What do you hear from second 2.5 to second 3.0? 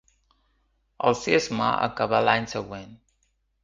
següent.